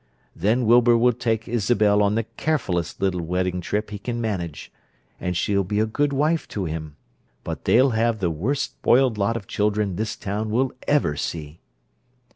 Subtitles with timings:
[0.35, 4.71] Then Wilbur will take Isabel on the carefulest little wedding trip he can manage,
[5.19, 6.95] and she'll be a good wife to him,
[7.43, 11.59] but they'll have the worst spoiled lot of children this town will ever see."